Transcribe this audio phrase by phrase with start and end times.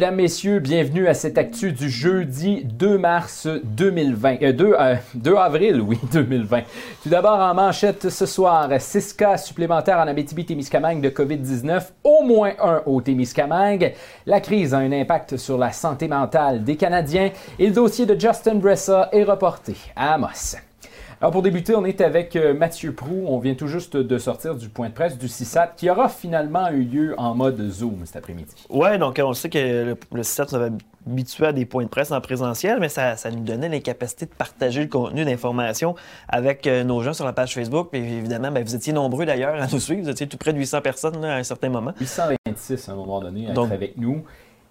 [0.00, 4.50] Mesdames, Messieurs, bienvenue à cette actu du jeudi 2 mars 2020.
[4.54, 6.62] 2, euh, avril, oui, 2020.
[7.02, 12.52] Tout d'abord, en manchette ce soir, 6 cas supplémentaires en Abitibi-Témiscamingue de COVID-19, au moins
[12.62, 13.92] un au Témiscamingue.
[14.24, 18.18] La crise a un impact sur la santé mentale des Canadiens et le dossier de
[18.18, 20.56] Justin Bressa est reporté à Amos.
[21.22, 23.26] Alors pour débuter, on est avec euh, Mathieu Prou.
[23.26, 26.70] On vient tout juste de sortir du point de presse du CISAT qui aura finalement
[26.70, 28.54] eu lieu en mode Zoom cet après-midi.
[28.70, 30.72] Oui, donc on sait que le, CISAT nous avait
[31.06, 34.80] habitué à des points de presse en présentiel, mais ça, nous donnait l'incapacité de partager
[34.80, 35.94] le contenu d'information
[36.26, 37.90] avec euh, nos gens sur la page Facebook.
[37.92, 40.04] Et évidemment, ben, vous étiez nombreux d'ailleurs à nous suivre.
[40.04, 41.92] Vous étiez tout près de 800 personnes à un certain moment.
[42.00, 44.24] 826 à un moment donné à être avec nous.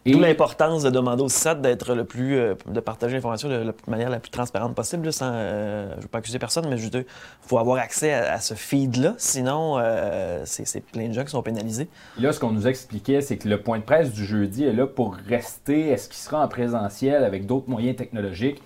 [0.06, 2.38] D'où l'importance de demander au SAT d'être le plus.
[2.38, 5.32] Euh, de partager l'information de la manière la plus transparente possible, sans.
[5.34, 7.06] Euh, je ne veux pas accuser personne, mais je il
[7.42, 9.14] faut avoir accès à, ce feed-là.
[9.18, 11.88] Sinon, euh, c'est plein de gens qui sont pénalisés.
[12.18, 14.88] là, ce qu'on nous expliquait, c'est que le point de presse du jeudi est là
[14.88, 15.90] pour rester.
[15.90, 18.62] Est-ce qu'il sera en présentiel avec d'autres moyens technologiques?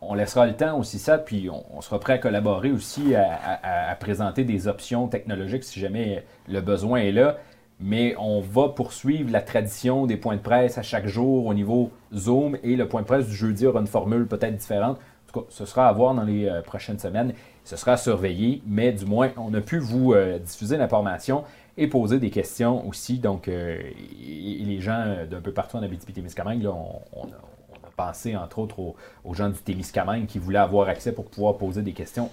[0.00, 4.42] On laissera le temps aussi ça, puis on, sera prêt à collaborer aussi à présenter
[4.42, 7.36] des options technologiques si jamais le besoin est là
[7.82, 11.90] mais on va poursuivre la tradition des points de presse à chaque jour au niveau
[12.14, 14.98] Zoom et le point de presse du jeudi aura une formule peut-être différente.
[14.98, 17.34] En tout cas, ce sera à voir dans les euh, prochaines semaines.
[17.64, 21.44] Ce sera à surveiller, mais du moins, on a pu vous euh, diffuser l'information
[21.76, 23.18] et poser des questions aussi.
[23.18, 23.80] Donc, euh,
[24.20, 29.34] les gens d'un peu partout en Abitibi-Témiscamingue, on, on, a pensé entre autres aux, aux
[29.34, 32.30] gens du Témiscamingue qui voulaient avoir accès pour pouvoir poser des questions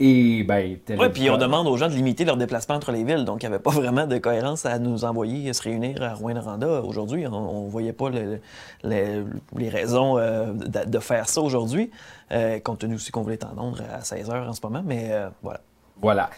[0.00, 3.24] et ben, Oui, puis on demande aux gens de limiter leurs déplacements entre les villes.
[3.24, 6.82] Donc, il n'y avait pas vraiment de cohérence à nous envoyer se réunir à Rouen-Noranda
[6.82, 7.26] aujourd'hui.
[7.28, 8.10] On ne voyait pas
[8.82, 11.90] les raisons euh, de, faire ça aujourd'hui,
[12.32, 14.82] euh, compte tenu aussi qu'on voulait entendre à 16 h en ce moment.
[14.84, 15.60] Mais euh, voilà.
[16.02, 16.28] Voilà.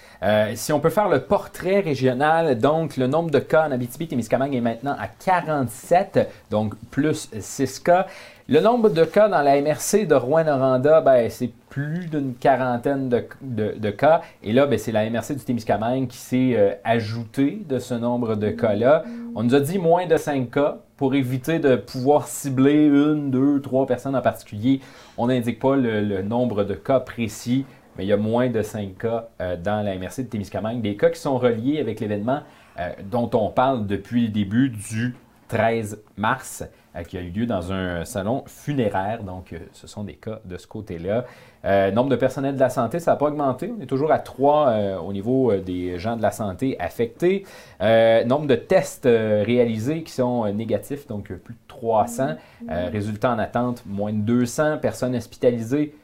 [0.54, 4.60] si on peut faire le portrait régional, donc le nombre de cas en Abitibi-Témiscamingue est
[4.60, 8.06] maintenant à 47, donc plus 6 cas.
[8.48, 13.90] Le nombre de cas dans la MRC de Rouen-Noranda, ben, c'est plus d'une quarantaine de,
[13.90, 14.20] cas.
[14.44, 18.36] Et là, ben, c'est la MRC du Témiscamingue qui s'est euh, ajoutée de ce nombre
[18.36, 19.02] de cas-là.
[19.34, 23.60] On nous a dit moins de 5 cas pour éviter de pouvoir cibler une, deux,
[23.60, 24.78] trois personnes en particulier.
[25.18, 27.66] On n'indique pas le, nombre de cas précis,
[27.98, 30.80] mais il y a moins de 5 cas euh, dans la MRC de Témiscamingue.
[30.82, 32.42] Des cas qui sont reliés avec l'événement
[32.78, 35.16] euh, dont on parle depuis le début du
[35.48, 36.64] 13 mars.
[36.96, 39.22] Euh, qui a eu lieu dans un salon funéraire.
[39.22, 41.24] Donc, euh, ce sont des cas de ce côté-là.
[41.64, 43.72] Euh, nombre de personnel de la santé, ça n'a pas augmenté.
[43.76, 47.44] On est toujours à 3 au niveau des gens de la santé affectés.
[47.80, 52.36] nombre de tests réalisés qui sont négatifs, donc plus de 300.
[52.68, 54.78] résultats en attente, moins de 200.
[54.78, 55.94] Personnes hospitalisées,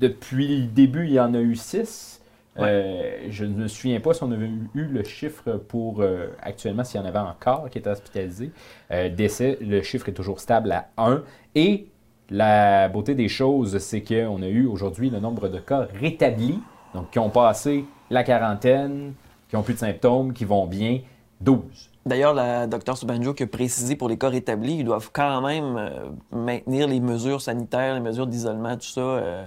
[0.00, 2.09] depuis le début, il y en a eu 6.
[2.58, 6.82] Euh, je ne me souviens pas si on avait eu le chiffre pour euh, actuellement
[6.82, 8.50] s'il y en avait encore qui étaient hospitalisés.
[8.90, 11.22] Euh, décès, le chiffre est toujours stable à 1.
[11.54, 11.86] Et
[12.28, 16.60] la beauté des choses, c'est qu'on a eu aujourd'hui le nombre de cas rétablis,
[16.94, 19.14] donc qui ont passé la quarantaine,
[19.48, 21.00] qui ont plus de symptômes, qui vont bien,
[21.40, 21.60] 12.
[22.04, 25.90] D'ailleurs, la Dr Subanjo qui a précisé pour les cas rétablis, ils doivent quand même
[26.32, 29.46] maintenir les mesures sanitaires, les mesures d'isolement, tout ça,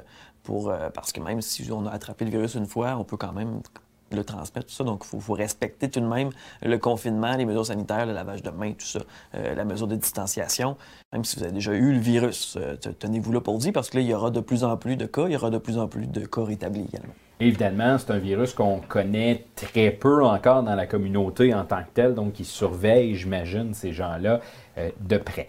[0.49, 3.33] euh, parce que même si on a attrapé le virus une fois, on peut quand
[3.33, 3.61] même
[4.11, 4.83] le transmettre, tout ça.
[4.83, 6.29] Donc, il faut, respecter tout de même
[6.61, 8.99] le confinement, les mesures sanitaires, le lavage de mains, tout ça,
[9.35, 10.77] euh, la mesure de distanciation.
[11.11, 13.97] Même si vous avez déjà eu le virus, euh, tenez-vous là pour dire, parce que
[13.97, 15.77] là, il y aura de plus en plus de cas, il y aura de plus
[15.77, 17.13] en plus de cas rétablis également.
[17.39, 21.89] Évidemment, c'est un virus qu'on connaît très peu encore dans la communauté en tant que
[21.93, 24.39] tel, donc il surveille, j'imagine, ces gens-là
[25.01, 25.47] de près.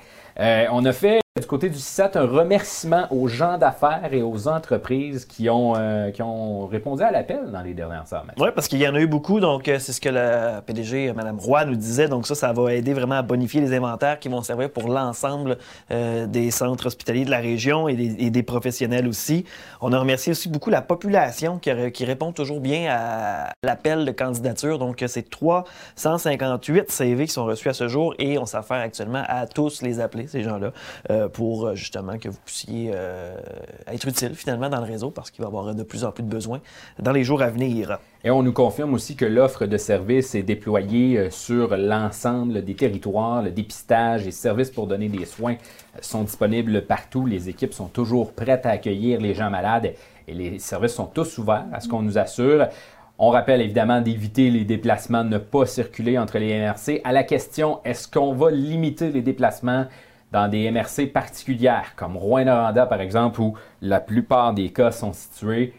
[0.73, 5.25] on a fait du côté du CISAT, un remerciement aux gens d'affaires et aux entreprises
[5.25, 8.25] qui ont, euh, qui ont répondu à l'appel dans les dernières heures.
[8.39, 9.41] Oui, parce qu'il y en a eu beaucoup.
[9.41, 12.07] Donc, euh, c'est ce que la PDG, euh, Mme Roy, nous disait.
[12.07, 15.59] Donc, ça, ça va aider vraiment à bonifier les inventaires qui vont servir pour l'ensemble
[15.91, 17.97] des centres hospitaliers de la région et
[18.31, 19.45] des, professionnels aussi.
[19.81, 24.79] On a remercié aussi beaucoup la population qui répond toujours bien à l'appel de candidature.
[24.79, 29.49] Donc, c'est 358 CV qui sont reçus à ce jour et on s'affaire actuellement à
[29.49, 30.71] tous les appeler, ces gens-là
[31.29, 33.37] pour euh, justement que vous puissiez euh,
[33.87, 36.23] être utile finalement dans le réseau parce qu'il va y avoir de plus en plus
[36.23, 36.61] de besoins
[36.99, 37.99] dans les jours à venir.
[38.23, 42.75] Et on nous confirme aussi que l'offre de services est déployée euh, sur l'ensemble des
[42.75, 43.43] territoires.
[43.43, 45.57] Le dépistage et services pour donner des soins
[46.01, 47.27] sont disponibles partout.
[47.27, 49.95] Les équipes sont toujours prêtes à accueillir les gens malades
[50.27, 52.67] et les services sont tous ouverts à ce qu'on nous assure.
[53.17, 57.01] On rappelle évidemment d'éviter les déplacements, de ne pas circuler entre les MRC.
[57.05, 59.87] À la question, est-ce qu'on va limiter les déplacements?
[60.35, 65.73] Dans des MRC particulières, comme Rouen-Noranda par exemple, où la plupart des cas sont situés.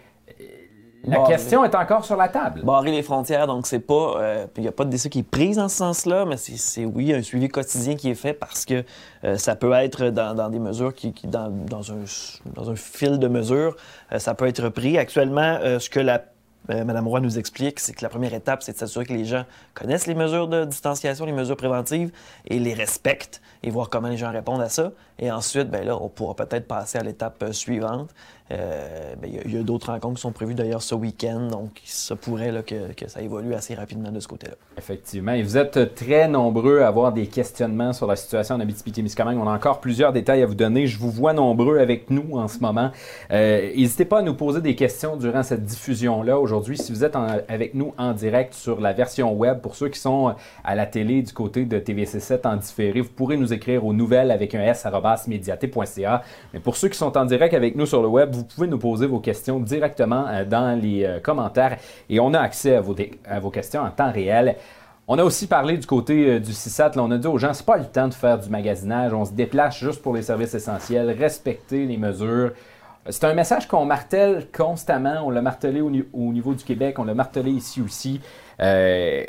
[1.04, 2.62] La question est encore sur la table.
[2.64, 4.16] Barrer les frontières, donc c'est pas.
[4.18, 6.86] Euh, il n'y a pas de décision qui est prise dans ce sens-là, mais c'est
[6.86, 8.84] oui un suivi quotidien qui est fait parce que
[9.24, 11.14] euh, ça peut être dans, des mesures qui.
[11.26, 11.52] dans,
[11.92, 13.76] un, fil de mesures,
[14.14, 14.98] euh, ça peut être pris.
[14.98, 16.24] Actuellement, ce que la
[16.70, 19.46] Mme Roy nous explique, c'est que la première étape, c'est de s'assurer que les gens
[19.74, 22.12] connaissent les mesures de distanciation, les mesures préventives
[22.48, 24.92] et les respectent et voir comment les gens répondent à ça.
[25.20, 28.10] Et ensuite, ben là, on pourra peut-être passer à l'étape suivante.
[28.52, 32.16] Euh, ben, il y a, d'autres rencontres qui sont prévues d'ailleurs ce week-end, donc ça
[32.16, 34.54] pourrait que, que, ça évolue assez rapidement de ce côté-là.
[34.78, 35.32] Effectivement.
[35.32, 39.40] Et vous êtes très nombreux à avoir des questionnements sur la situation en Abitibi-Témiscamingue.
[39.40, 40.86] On a encore plusieurs détails à vous donner.
[40.86, 42.92] Je vous vois nombreux avec nous en ce moment.
[43.32, 46.78] Euh, n'hésitez pas à nous poser des questions durant cette diffusion-là aujourd'hui.
[46.78, 50.36] Si vous êtes avec nous en direct sur la version web, pour ceux qui sont
[50.64, 54.30] à la télé du côté de TVC7 en différé, vous pourrez nous écrire aux nouvelles
[54.30, 54.86] avec un s
[56.54, 58.78] Mais pour ceux qui sont en direct avec nous sur le web, vous pouvez nous
[58.78, 61.78] poser vos questions directement euh, dans les euh, commentaires
[62.10, 64.56] et on a accès à vos, questions en temps réel.
[65.08, 66.94] On a aussi parlé du côté euh, du CISAT.
[66.96, 69.14] On a dit aux gens, c'est pas le temps de faire du magasinage.
[69.14, 71.16] On se déplace juste pour les services essentiels.
[71.18, 72.52] Respecter les mesures.
[73.08, 75.22] C'est un message qu'on martèle constamment.
[75.24, 76.98] On l'a martelé au, niveau du Québec.
[76.98, 78.20] On l'a martelé ici aussi.
[78.60, 79.24] Euh,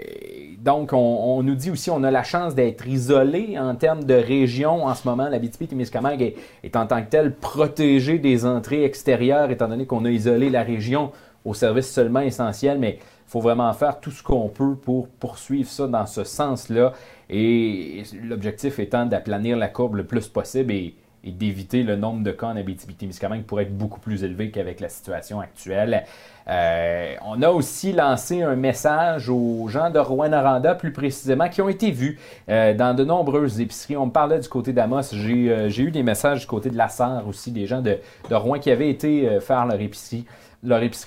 [0.61, 4.87] donc, on, nous dit aussi on a la chance d'être isolé en termes de région
[4.87, 5.29] en ce moment.
[5.29, 10.07] La BTP-Témiscamingue est, est, en tant que telle protégée des entrées extérieures, étant donné qu'on
[10.07, 11.13] a isolé la région
[11.45, 12.79] au service seulement essentiel.
[12.79, 16.95] Mais il faut vraiment faire tout ce qu'on peut pour poursuivre ça dans ce sens-là.
[17.29, 20.95] Et l'objectif étant d'aplanir la courbe le plus possible et
[21.27, 24.89] et d'éviter le nombre de cas en Abitibi-Témiscamingue pour être beaucoup plus élevé qu'avec la
[24.89, 26.05] situation actuelle.
[26.49, 31.69] Euh, on a aussi lancé un message aux gens de Rouen-Noranda, plus précisément, qui ont
[31.69, 33.97] été vus euh, dans de nombreuses épiceries.
[33.97, 35.03] On me parlait du côté d'Amos.
[35.13, 37.99] J'ai euh, eu des messages du côté de la Sarre aussi, des gens de,
[38.31, 40.25] Rouen qui avaient été faire leur épicerie.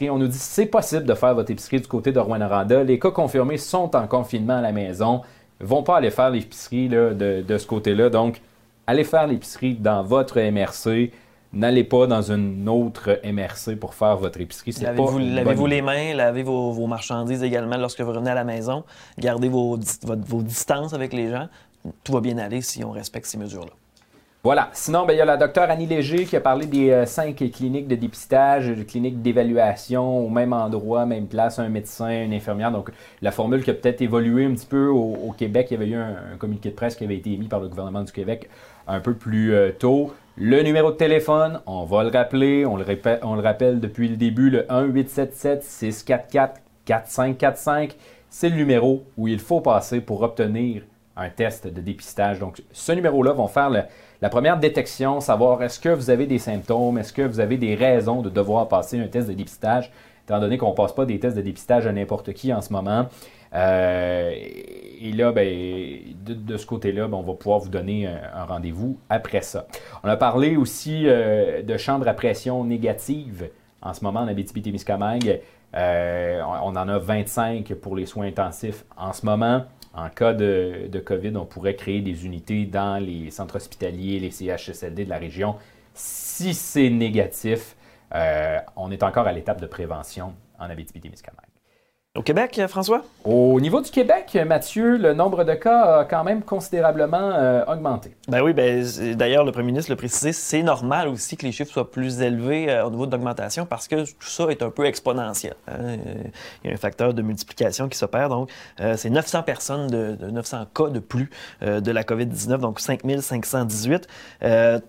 [0.10, 2.84] On nous dit c'est possible de faire votre épicerie du côté de Rouen-Noranda.
[2.84, 5.22] Les cas confirmés sont en confinement à la maison.
[5.62, 8.10] Ils vont pas aller faire l'épicerie de, de, ce côté-là.
[8.10, 8.42] Donc,
[8.90, 11.12] allez faire l'épicerie dans votre MRC.
[11.52, 14.72] N'allez pas dans une autre MRC pour faire votre épicerie.
[14.82, 18.84] Lavez-vous lavez les mains, lavez vos, marchandises également lorsque vous revenez à la maison.
[19.18, 21.48] Gardez vos, vos distances avec les gens.
[22.04, 23.72] Tout va bien aller si on respecte ces mesures-là.
[24.42, 24.70] Voilà.
[24.72, 27.36] Sinon, ben, il y a la docteure Annie Léger qui a parlé des euh, cinq
[27.36, 32.72] cliniques de dépistage, des cliniques d'évaluation au même endroit, même place, un médecin, une infirmière.
[32.72, 32.90] Donc,
[33.22, 35.68] la formule qui a peut-être évolué un petit peu au, Québec.
[35.70, 38.04] Il y avait eu un, communiqué de presse qui avait été émis par le gouvernement
[38.04, 38.50] du Québec
[38.88, 40.14] un peu plus euh, tôt.
[40.38, 44.50] Le numéro de téléphone, on va le rappeler, on le, le rappelle depuis le début,
[44.50, 44.62] le
[46.88, 47.92] 1-877-644-4545.
[48.30, 50.84] C'est le numéro où il faut passer pour obtenir
[51.18, 52.40] un test de dépistage.
[52.40, 53.70] Donc, ce numéro-là va faire
[54.22, 57.76] la première détection, savoir est-ce que vous avez des symptômes, est-ce que vous avez des
[57.76, 59.92] raisons de devoir passer un test de dépistage,
[60.26, 62.74] étant donné qu'on ne passe pas des tests de dépistage à n'importe qui en ce
[62.74, 63.08] moment.
[63.54, 64.32] Euh,
[65.02, 65.48] et là, ben,
[66.26, 69.68] de, ce côté-là, ben, on va pouvoir vous donner un, rendez-vous après ça.
[70.04, 73.50] On a parlé aussi euh, de chambres à pression négative
[73.82, 75.40] en ce moment en Abitibi-Témiscamingue.
[75.76, 79.66] Euh, on en a 25 pour les soins intensifs en ce moment.
[79.94, 85.06] En cas de, COVID, on pourrait créer des unités dans les centres hospitaliers, les CHSLD
[85.06, 85.56] de la région.
[85.94, 87.76] Si c'est négatif,
[88.16, 91.49] euh, on est encore à l'étape de prévention en Abitibi-Témiscamingue.
[92.20, 93.06] Au Québec, François?
[93.24, 98.14] Au niveau du Québec, Mathieu, le nombre de cas a quand même considérablement euh, augmenté.
[98.28, 98.86] Ben oui, ben,
[99.16, 102.70] d'ailleurs, le premier ministre l'a précisé, c'est normal aussi que les chiffres soient plus élevés
[102.70, 105.54] euh, au niveau de l'augmentation parce que tout ça est un peu exponentiel.
[105.70, 105.96] Hein.
[106.62, 108.28] Il y a un facteur de multiplication qui s'opère.
[108.28, 108.50] Donc,
[108.82, 111.30] euh, c'est 900 personnes, de, 900 cas de plus
[111.62, 114.08] de la COVID-19, donc 5518.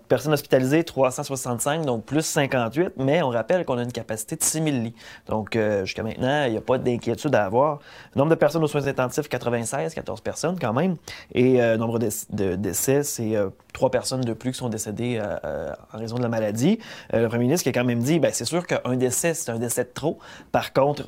[0.09, 2.91] personnes hospitalisées, 365, donc plus 58.
[2.97, 4.95] Mais on rappelle qu'on a une capacité de 6000 lits.
[5.27, 7.79] Donc, jusqu'à maintenant, il n'y a pas d'inquiétude d'avoir.
[8.15, 10.95] Nombre de personnes aux soins intensifs, 96, 14 personnes quand même.
[11.33, 15.73] Et euh, nombre de, décès, c'est euh, trois personnes de plus qui sont décédées euh,
[15.93, 16.79] en raison de la maladie.
[17.13, 19.59] le premier ministre qui a quand même dit, ben, c'est sûr qu'un décès, c'est un
[19.59, 20.19] décès de trop.
[20.51, 21.03] Par contre,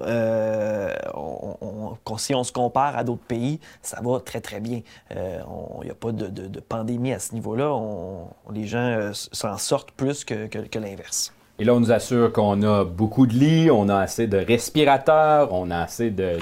[2.17, 4.81] si on se compare à d'autres pays, ça va très, très bien.
[5.11, 7.77] Il n'y a pas de, pandémie à ce niveau-là.
[8.51, 11.33] les gens s'en sortent plus que l'inverse.
[11.59, 15.53] Et là, on nous assure qu'on a beaucoup de lits, on a assez de respirateurs,
[15.53, 16.37] on a assez de,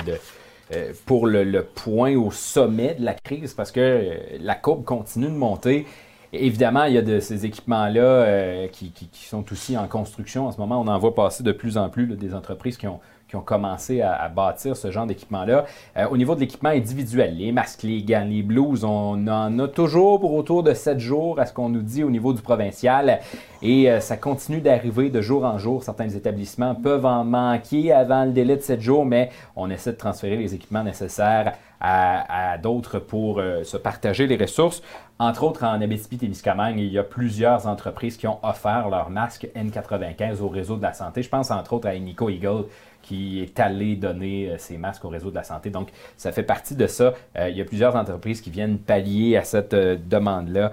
[0.74, 5.28] euh, pour le, point au sommet de la crise parce que euh, la courbe continue
[5.28, 5.86] de monter.
[6.32, 10.58] évidemment, il y a de ces équipements-là euh, qui, sont aussi en construction en ce
[10.58, 10.80] moment.
[10.80, 14.02] On en voit passer de plus en plus des entreprises qui ont, qui ont commencé
[14.02, 15.64] à, bâtir ce genre d'équipement-là.
[15.96, 19.68] Euh, au niveau de l'équipement individuel, les masques, les gants, les blouses, on en a
[19.70, 23.22] toujours pour autour de 7 jours à ce qu'on nous dit au niveau du provincial.
[23.62, 25.82] Et euh, ça continue d'arriver de jour en jour.
[25.82, 29.98] Certains établissements peuvent en manquer avant le délai de 7 jours, mais on essaie de
[29.98, 34.84] transférer les équipements nécessaires à, d'autres pour euh, se partager les ressources.
[35.18, 40.42] Entre autres, en Abitibi-Témiscamingue, il y a plusieurs entreprises qui ont offert leurs masques N95
[40.42, 41.24] au réseau de la santé.
[41.24, 42.66] Je pense entre autres à Nico Eagle
[43.02, 45.70] qui est allé donner ses euh, masques au réseau de la santé.
[45.70, 47.14] Donc, ça fait partie de ça.
[47.38, 50.72] Euh, il y a plusieurs entreprises qui viennent pallier à cette demande-là.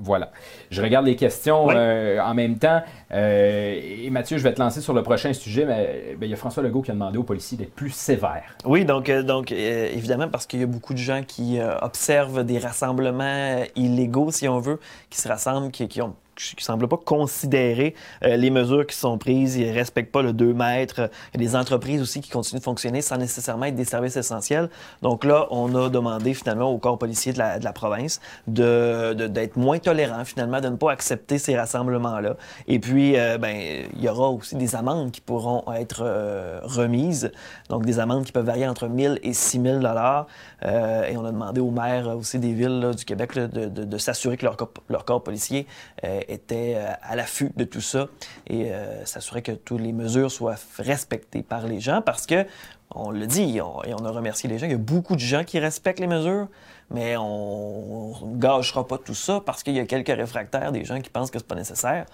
[0.00, 0.30] Voilà.
[0.70, 2.82] Je regarde les questions euh, en même temps.
[3.12, 6.34] Euh, et Mathieu, je vais te lancer sur le prochain sujet, mais ben, il y
[6.34, 8.56] a François Legault qui a demandé aux policiers d'être plus sévères.
[8.64, 12.58] Oui, donc, euh, donc évidemment, parce qu'il y a beaucoup de gens qui observent des
[12.58, 14.78] rassemblements illégaux, si on veut,
[15.10, 19.18] qui se rassemblent, qui, qui ont qui semblent pas considérer euh, les mesures qui sont
[19.18, 19.56] prises.
[19.56, 21.10] Ils ne respectent pas le 2 mètres.
[21.34, 24.16] Il y a des entreprises aussi qui continuent de fonctionner sans nécessairement être des services
[24.16, 24.70] essentiels.
[25.02, 29.78] Donc là, on a demandé finalement au corps policier de la, province de, d'être moins
[29.78, 32.36] tolérant finalement, de ne pas accepter ces rassemblements-là.
[32.66, 37.30] Et puis, euh, ben, il y aura aussi des amendes qui pourront être euh, remises.
[37.68, 40.26] Donc des amendes qui peuvent varier entre 1000 et 6000 dollars.
[40.62, 44.44] et on a demandé aux maires aussi des villes du Québec de, de, s'assurer que
[44.44, 44.56] leur,
[44.88, 45.66] leur corps policier
[46.28, 48.06] était euh, à l'affût de tout ça
[48.46, 52.46] et euh, s'assurer que toutes les mesures soient respectées par les gens parce que,
[52.90, 55.44] on le dit et on a remercié les gens, il y a beaucoup de gens
[55.44, 56.48] qui respectent les mesures,
[56.90, 60.98] mais on ne gâchera pas tout ça parce qu'il y a quelques réfractaires, des gens
[61.00, 62.06] qui pensent que ce n'est pas nécessaire.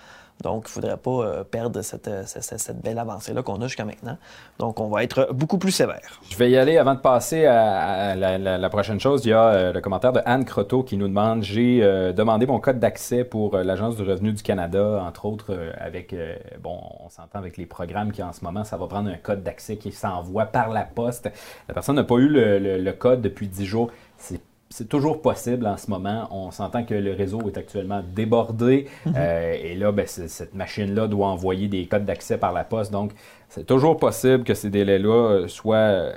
[0.42, 4.18] Donc, il ne faudrait pas euh, perdre euh, cette, belle avancée-là qu'on a jusqu'à maintenant.
[4.58, 6.20] Donc, on va être beaucoup plus sévère.
[6.28, 9.24] Je vais y aller avant de passer à, la, prochaine chose.
[9.24, 11.80] Il y a euh, le commentaire de Anne Croteau qui nous demande J'ai
[12.14, 16.14] demandé mon code d'accès pour l'Agence du revenu du Canada, entre autres, avec,
[16.60, 19.42] bon, on s'entend avec les programmes qui en ce moment, ça va prendre un code
[19.42, 21.30] d'accès qui s'envoie par la poste.
[21.68, 23.90] La personne n'a pas eu le, le code depuis 10 jours.
[24.18, 24.40] C'est
[24.76, 26.26] c'est toujours possible en ce moment.
[26.32, 29.14] On s'entend que le réseau est actuellement débordé mhm.
[29.16, 32.90] euh, et là, ben, cette machine-là doit envoyer des codes d'accès par la poste.
[32.90, 33.12] Donc,
[33.54, 36.12] c'est toujours possible que ces délais-là euh, soient euh,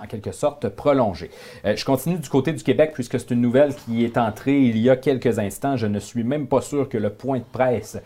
[0.00, 1.30] en quelque sorte prolongés.
[1.64, 4.78] Euh, je continue du côté du Québec puisque c'est une nouvelle qui est entrée il
[4.78, 5.76] y a quelques instants.
[5.76, 7.98] Je ne suis même pas sûr que le point de presse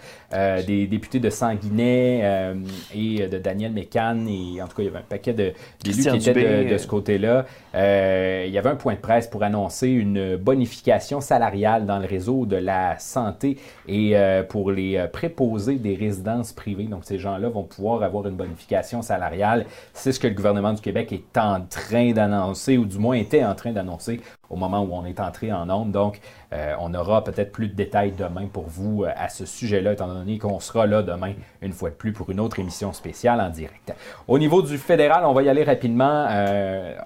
[0.66, 2.54] des députés de Sanguinet
[2.94, 6.30] et de Daniel Mécan, et en tout cas, il y avait un paquet d'élus qui
[6.30, 7.46] étaient de, ce côté-là.
[7.74, 12.46] il y avait un point de presse pour annoncer une bonification salariale dans le réseau
[12.46, 13.58] de la santé
[13.88, 14.14] et
[14.48, 16.84] pour les préposés des résidences privées.
[16.84, 18.69] Donc, ces gens-là vont pouvoir avoir une bonification
[19.02, 19.66] salariale.
[19.92, 23.44] C'est ce que le gouvernement du Québec est en train d'annoncer, ou du moins était
[23.44, 25.92] en train d'annoncer au moment où on est entré en onde.
[25.92, 26.20] Donc,
[26.52, 30.08] euh, on aura peut-être plus de détails demain pour vous euh, à ce sujet-là, étant
[30.08, 33.50] donné qu'on sera là demain, une fois de plus, pour une autre émission spéciale en
[33.50, 33.92] direct.
[34.26, 36.26] Au niveau du fédéral, on va y aller rapidement.
[36.30, 36.96] Euh,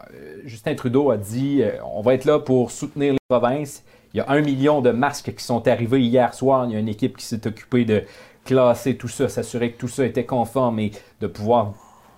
[0.44, 3.85] Justin Trudeau a dit on va être là pour soutenir les provinces.
[4.14, 6.66] Il y a un million de masques qui sont arrivés hier soir.
[6.66, 8.04] Il y a une équipe qui s'est occupée de
[8.44, 11.72] classer tout ça, s'assurer que tout ça était conforme et de pouvoir,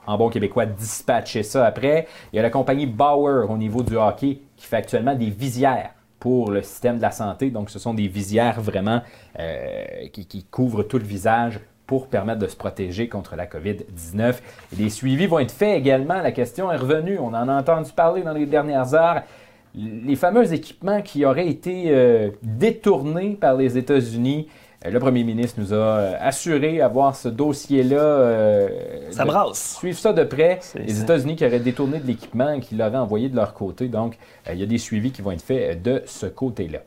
[0.07, 2.07] en bon québécois, dispatcher ça après.
[2.33, 5.91] Il y a la compagnie Bauer au niveau du hockey qui fait actuellement des visières
[6.19, 7.51] pour le système de la santé.
[7.51, 9.03] Donc, ce sont des visières vraiment
[9.39, 14.35] euh, qui, couvrent tout le visage pour permettre de se protéger contre la COVID-19.
[14.73, 16.21] Et des suivis vont être faits également.
[16.21, 17.19] La question est revenue.
[17.21, 19.23] On en a entendu parler dans les dernières heures.
[19.75, 24.49] Les fameux équipements qui auraient été euh, détournés par les États-Unis
[24.85, 27.97] le premier ministre nous a euh, assuré avoir ce dossier-là.
[27.97, 28.69] Euh,
[29.11, 29.77] ça brasse.
[29.79, 30.61] Suivre ça de près.
[30.75, 33.89] Les États-Unis qui auraient détourné de l'équipement et qui l'auraient envoyé de leur côté.
[33.89, 34.17] Donc,
[34.51, 36.81] il y a des suivis qui vont être faits de ce côté-là.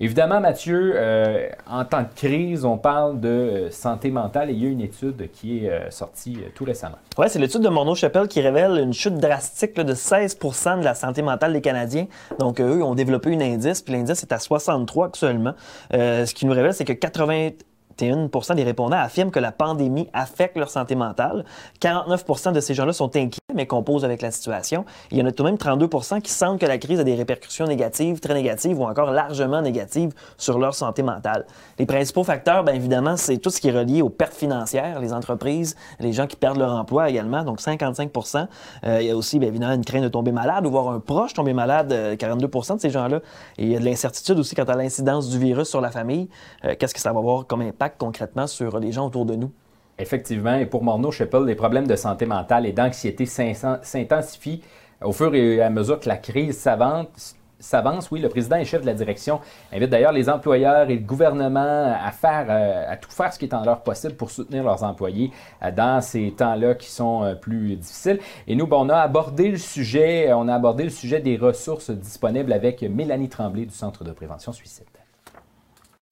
[0.00, 4.62] Évidemment, Mathieu, euh, en temps de crise, on parle de euh, santé mentale et il
[4.62, 6.96] y a une étude qui est euh, sortie tout récemment.
[7.18, 11.22] Oui, c'est l'étude de Morneau-Chapelle qui révèle une chute drastique de 16% de la santé
[11.22, 12.06] mentale des Canadiens.
[12.38, 15.54] Donc, eux ont développé une indice, puis l'indice est à 63 actuellement.
[15.92, 17.50] ce qui nous révèle, c'est que 80
[17.96, 21.44] 41 des répondants affirment que la pandémie affecte leur santé mentale.
[21.80, 24.84] 49% de ces gens-là sont inquiets, mais composent avec la situation.
[25.10, 27.14] Il y en a tout de même 32% qui sentent que la crise a des
[27.14, 31.46] répercussions négatives, très négatives ou encore largement négatives sur leur santé mentale.
[31.78, 35.12] Les principaux facteurs, bien évidemment, c'est tout ce qui est relié aux pertes financières, les
[35.12, 38.46] entreprises, les gens qui perdent leur emploi également, donc 55%
[38.84, 41.00] euh, Il y a aussi, bien évidemment, une crainte de tomber malade ou voir un
[41.00, 43.20] proche tomber malade, 42% euh, de ces gens-là.
[43.58, 46.28] Et il y a de l'incertitude aussi quant à l'incidence du virus sur la famille.
[46.64, 49.50] Euh, qu'est-ce que ça va avoir comme impact concrètement sur les gens autour de nous?
[49.98, 54.62] Effectivement, et pour Morneau Sheppel, les problèmes de santé mentale et d'anxiété s'intensifient
[55.00, 57.36] au fur et à mesure que la crise s'avance.
[58.10, 59.40] Oui, le président et chef de la direction
[59.72, 63.46] invite d'ailleurs les employeurs et le gouvernement à faire, euh, à tout faire ce qui
[63.46, 65.30] est en leur possible pour soutenir leurs employés
[65.62, 68.18] euh, dans ces temps-là qui sont plus difficiles.
[68.46, 72.52] Et nous, on a abordé le sujet, on a abordé le sujet des ressources disponibles
[72.52, 74.84] avec Mélanie Tremblay du Centre de prévention suicide.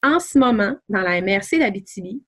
[0.04, 2.22] En ce moment, dans la MRC d'Abitibi,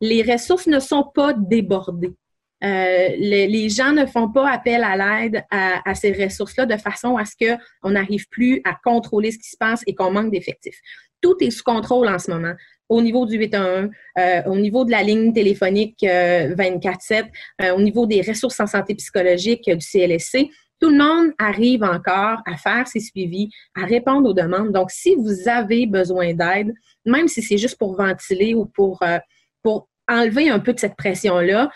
[0.00, 2.14] les ressources ne sont pas débordées.
[2.62, 7.24] Euh, les, gens ne font pas appel à l'aide à, ces ressources-là de façon à
[7.26, 10.80] ce qu'on n'arrive plus à contrôler ce qui se passe et qu'on manque d'effectifs.
[11.20, 12.54] Tout est sous contrôle en ce moment
[12.88, 17.24] au niveau du 811, euh, au niveau de la ligne téléphonique 24-7,
[17.62, 20.50] euh, au niveau des ressources en santé psychologique du CLSC.
[20.80, 24.72] Tout le monde arrive encore à faire ses suivis, à répondre aux demandes.
[24.72, 26.74] Donc, si vous avez besoin d'aide,
[27.06, 29.00] même si c'est juste pour ventiler ou pour
[30.08, 31.70] enlever un peu de cette pression-là,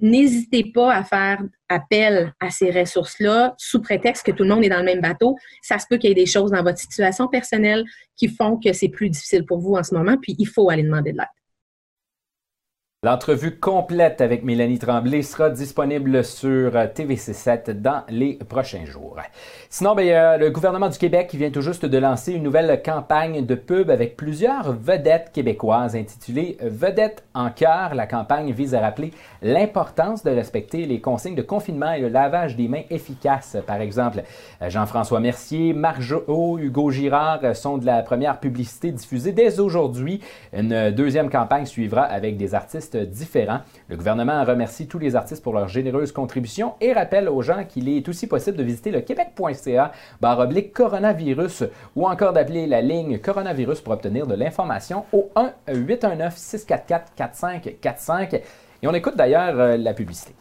[0.00, 4.68] n'hésitez pas à faire appel à ces ressources-là sous prétexte que tout le monde est
[4.68, 5.36] dans le même bateau.
[5.62, 7.84] Ça se peut qu'il y ait des choses dans votre situation personnelle
[8.16, 10.82] qui font que c'est plus difficile pour vous en ce moment, puis il faut aller
[10.82, 11.43] demander de l'aide.
[13.04, 19.18] L'entrevue complète avec Mélanie Tremblay sera disponible sur TVC7 dans les prochains jours.
[19.68, 23.44] Sinon, ben, a le gouvernement du Québec vient tout juste de lancer une nouvelle campagne
[23.44, 27.94] de pub avec plusieurs vedettes québécoises intitulée Vedettes en cœur.
[27.94, 29.10] La campagne vise à rappeler
[29.42, 33.58] l'importance de respecter les consignes de confinement et le lavage des mains efficaces.
[33.66, 34.22] Par exemple,
[34.66, 40.22] Jean-François Mercier, Marjo, Hugo Girard sont de la première publicité diffusée dès aujourd'hui.
[40.54, 43.60] Une deuxième campagne suivra avec des artistes différents.
[43.88, 47.88] Le gouvernement remercie tous les artistes pour leur généreuse contribution et rappelle aux gens qu'il
[47.88, 51.64] est aussi possible de visiter le québec.ca oblique coronavirus
[51.96, 58.34] ou encore d'appeler la ligne coronavirus pour obtenir de l'information au 1 819 644 4545
[58.34, 58.42] et
[58.86, 60.34] on écoute d'ailleurs euh, la publicité.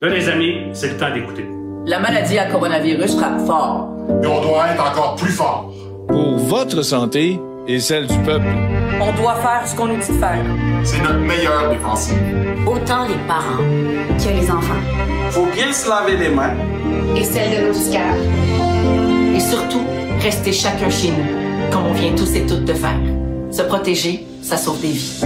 [0.00, 1.44] Là les amis, c'est le temps d'écouter.
[1.86, 3.88] La maladie à coronavirus frappe fort.
[4.22, 5.72] Et on doit être encore plus fort.
[6.06, 8.77] Pour votre santé et celle du peuple.
[9.00, 10.44] On doit faire ce qu'on nous dit de faire.
[10.84, 12.10] C'est notre meilleure défense.
[12.66, 14.74] Autant les parents que les enfants.
[15.30, 16.54] Faut bien se laver les mains.
[17.16, 19.84] Et celles de nos petits Et surtout,
[20.20, 22.98] rester chacun chez nous, comme on vient tous et toutes de faire.
[23.50, 25.20] Se protéger, ça sauve des vies.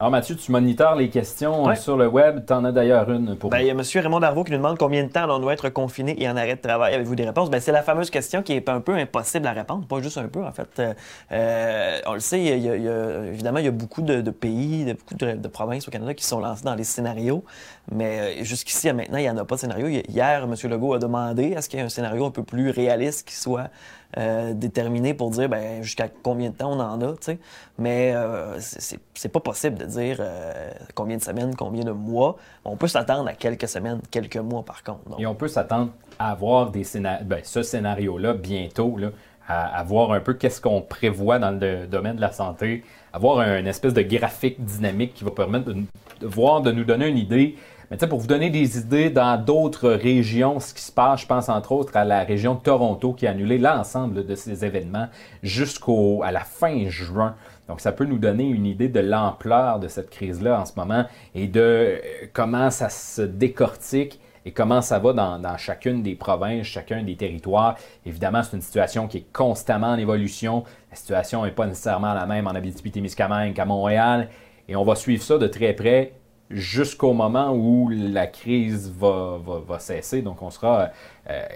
[0.00, 2.46] Alors Mathieu, tu monitores les questions euh, sur le web.
[2.46, 3.82] Tu en as d'ailleurs une pour ben, Il y a M.
[3.82, 6.54] Raymond Darvaux qui nous demande combien de temps on doit être confiné et en arrêt
[6.54, 6.94] de travail.
[6.94, 7.50] Avez-vous des réponses?
[7.50, 10.28] Ben, c'est la fameuse question qui est un peu impossible à répondre, pas juste un
[10.28, 10.68] peu en fait.
[10.78, 10.94] Euh,
[11.32, 14.92] euh, on le sait, il y a, évidemment, il y a beaucoup de, pays, de,
[14.92, 17.42] beaucoup de, provinces au Canada qui sont lancés dans les scénarios,
[17.90, 19.88] mais jusqu'ici, maintenant, il n'y en a pas de scénario.
[19.88, 20.54] Hier, M.
[20.70, 23.34] Legault a demandé à ce qu'il y ait un scénario un peu plus réaliste qui
[23.34, 23.70] soit
[24.16, 27.38] euh, déterminé pour dire ben, jusqu'à combien de temps on en a, tu sais.
[27.78, 32.36] Mais euh, c'est pas possible de dire euh, combien de semaines, combien de mois.
[32.64, 35.00] On peut s'attendre à quelques semaines, quelques mois par contre.
[35.18, 36.84] Et on peut s'attendre à avoir des
[37.24, 39.10] ben, ce scénario-là bientôt, là,
[39.46, 43.66] à, voir un peu qu'est-ce qu'on prévoit dans le domaine de la santé, avoir une
[43.66, 45.84] espèce de graphique dynamique qui va permettre de
[46.26, 47.56] voir, de nous donner une idée
[47.90, 51.22] mais tu sais, pour vous donner des idées, dans d'autres régions, ce qui se passe,
[51.22, 54.64] je pense entre autres à la région de Toronto qui a annulé l'ensemble de ces
[54.64, 55.08] événements
[55.42, 57.34] jusqu'à la fin juin.
[57.66, 61.04] Donc, ça peut nous donner une idée de l'ampleur de cette crise-là en ce moment
[61.34, 61.98] et de euh,
[62.34, 67.16] comment ça se décortique et comment ça va dans, dans, chacune des provinces, chacun des
[67.16, 67.76] territoires.
[68.04, 70.64] Évidemment, c'est une situation qui est constamment en évolution.
[70.90, 74.28] La situation n'est pas nécessairement la même en Abitibi-Témiscamingue qu'à Montréal.
[74.68, 76.12] Et on va suivre ça de très près
[76.50, 80.22] jusqu'au moment où la crise va, va, cesser.
[80.22, 80.90] Donc, on sera
[81.28, 81.46] euh,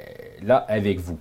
[0.43, 1.19] là avec vous.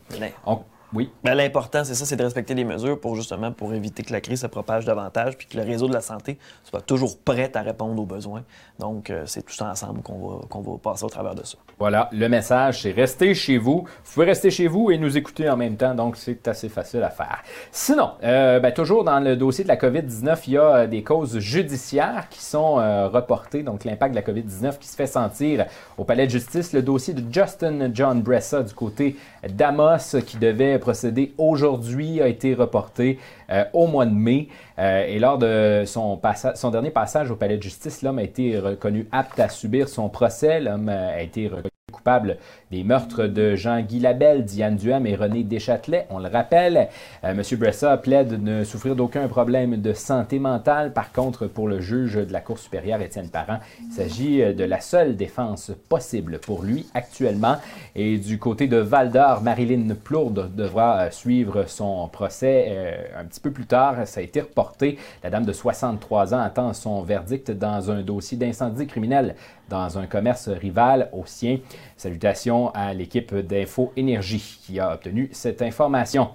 [0.93, 1.09] Oui?
[1.23, 4.41] L'important, c'est ça, c'est de respecter les mesures pour justement pour éviter que la crise
[4.41, 8.01] se propage davantage puis que le réseau de la santé soit toujours prêt à répondre
[8.01, 8.43] aux besoins.
[8.77, 11.57] Donc, euh, c'est tout ensemble qu'on va, qu'on va passer au travers de ça.
[11.81, 13.87] Voilà, le message, c'est rester chez vous.
[14.03, 17.01] Vous pouvez rester chez vous et nous écouter en même temps, donc c'est assez facile
[17.01, 17.41] à faire.
[17.71, 21.01] Sinon, euh, ben, toujours dans le dossier de la COVID-19, il y a euh, des
[21.01, 25.65] causes judiciaires qui sont reportées, donc l'impact de la COVID-19 qui se fait sentir
[25.97, 26.71] au palais de justice.
[26.71, 29.15] Le dossier de Justin John Bressa du côté
[29.49, 33.17] d'Amos qui devait procédé aujourd'hui a été reporté
[33.51, 34.47] euh, au mois de mai.
[34.79, 36.19] Euh, et lors de son,
[36.55, 40.09] son dernier passage au palais de justice, l'homme a été reconnu apte à subir son
[40.09, 40.61] procès.
[40.61, 42.37] L'homme a été reconnu coupable
[42.71, 46.07] des meurtres de Jean-Guy Labelle, Diane Duham et René Deschâtelet.
[46.09, 46.89] On le rappelle,
[47.23, 47.41] euh, M.
[47.59, 50.93] Bressa plaide de ne souffrir d'aucun problème de santé mentale.
[50.93, 54.63] Par contre, pour le juge de la Cour supérieure, Étienne Parent, il s'agit euh, de
[54.63, 57.57] la seule défense possible pour lui actuellement.
[57.95, 63.39] Et du côté de Val d'Or, Marilyn Plourde devra euh, suivre son procès un petit
[63.39, 64.07] peu plus tard.
[64.07, 64.97] Ça a été reporté.
[65.23, 69.35] La dame de 63 ans attend son verdict dans un dossier d'incendie criminel
[69.71, 71.57] dans un commerce rival au sien.
[71.97, 76.29] Salutations à l'équipe d'Info Énergie qui a obtenu cette information.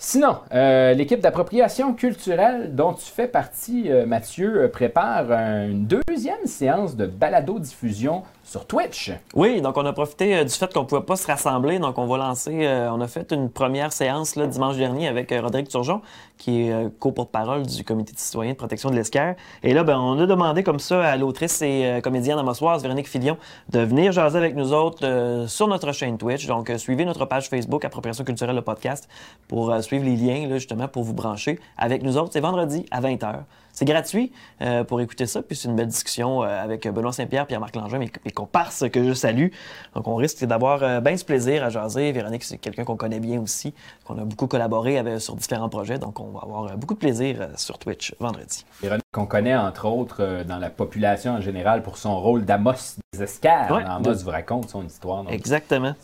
[0.00, 6.46] Sinon, euh, l'équipe d'appropriation culturelle dont tu fais partie, euh, Mathieu, euh, prépare une deuxième
[6.46, 9.10] séance de balado-diffusion sur Twitch.
[9.34, 11.80] Oui, donc on a profité du fait qu'on ne pouvait pas se rassembler.
[11.80, 15.68] Donc on va lancer, on a fait une première séance là, dimanche dernier avec Rodrigue
[15.68, 16.00] Turgeon,
[16.38, 19.34] qui est co-porte-parole du Comité de citoyens de protection de l'esquerre.
[19.62, 23.36] Et là, ben, on a demandé comme ça à l'autrice et comédienne amossoise, Véronique Filion,
[23.68, 26.46] de venir jaser avec nous autres sur notre chaîne Twitch.
[26.46, 29.10] Donc suivez notre page Facebook Appropriation culturelle, le podcast,
[29.46, 32.30] pour suivre les liens là, justement pour vous brancher avec nous autres.
[32.32, 33.40] C'est vendredi à 20h.
[33.72, 37.46] C'est gratuit euh, pour écouter ça, puis c'est une belle discussion euh, avec Benoît Saint-Pierre,
[37.46, 39.50] Pierre-Marc Langin, mes, mes comparses que je salue.
[39.94, 42.10] Donc on risque d'avoir euh, bien ce plaisir à jaser.
[42.10, 43.74] Véronique, c'est quelqu'un qu'on connaît bien aussi,
[44.04, 47.50] qu'on a beaucoup collaboré avec, sur différents projets, donc on va avoir beaucoup de plaisir
[47.54, 48.66] sur Twitch vendredi.
[48.82, 53.22] Véronique, qu'on connaît entre autres dans la population en général pour son rôle d'Amos des
[53.22, 53.72] Escars.
[53.72, 55.24] Amos vous raconte son histoire.
[55.30, 55.94] Exactement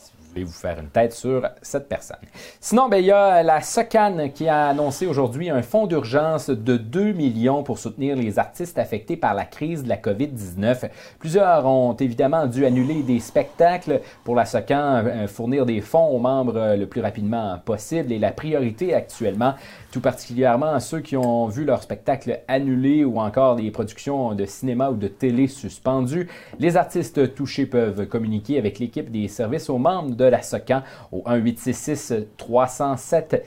[0.43, 2.17] vous faire une tête sur cette personne.
[2.61, 6.77] Sinon, ben, il y a la SOCAN qui a annoncé aujourd'hui un fonds d'urgence de
[6.77, 10.91] 2 millions pour soutenir les artistes affectés par la crise de la COVID-19.
[11.19, 16.19] Plusieurs ont évidemment dû annuler des spectacles pour la SOCAN, euh, fournir des fonds aux
[16.19, 18.13] membres le plus rapidement possible.
[18.13, 19.55] Et la priorité actuellement,
[19.93, 24.45] tout particulièrement à ceux qui ont vu leur spectacle annulé ou encore des productions de
[24.45, 26.29] cinéma ou de télé suspendues.
[26.59, 30.83] Les artistes touchés peuvent communiquer avec l'équipe des services aux membres de la SOCAN
[31.13, 33.45] au 1866 307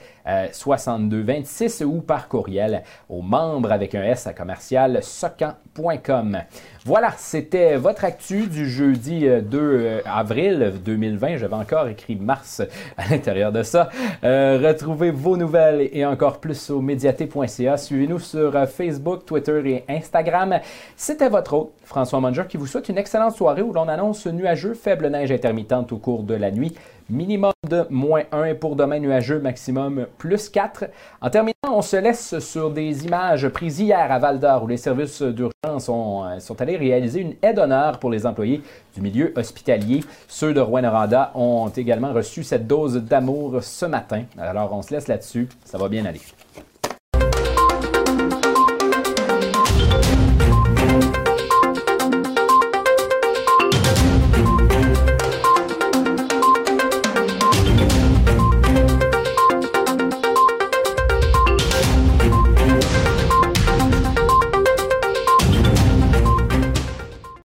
[0.52, 6.42] 6226 ou par courriel aux membres avec un S à commercial socan.com.
[6.88, 11.36] Voilà, c'était votre actu du jeudi 2 euh, euh, avril 2020.
[11.36, 12.62] J'avais encore écrit mars
[12.96, 13.90] à l'intérieur de ça.
[14.24, 17.76] Euh, retrouvez vos nouvelles et encore plus au médiaté.ca.
[17.76, 20.60] Suivez-nous sur Facebook, Twitter et Instagram.
[20.96, 24.72] C'était votre hôte, François Manger, qui vous souhaite une excellente soirée où l'on annonce nuageux,
[24.72, 26.74] faible neige intermittente au cours de la nuit
[27.10, 30.84] minimum de moins 1 et pour demain nuageux, maximum plus 4.
[31.20, 34.76] En terminant, on se laisse sur des images prises hier à Val d'Or où les
[34.76, 38.62] services d'urgence sont, euh, sont allés réaliser une aide d'honneur pour les employés
[38.94, 40.04] du milieu hospitalier.
[40.28, 44.24] Ceux de Rouen-Noranda ont également reçu cette dose d'amour ce matin.
[44.38, 46.20] Alors on se laisse là-dessus, ça va bien aller.